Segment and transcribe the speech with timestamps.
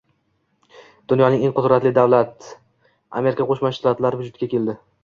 [1.13, 2.49] dunyodagi eng qudratli davlat—
[3.23, 4.83] Amerika Qo'shma Shtatlari vujudga keldi.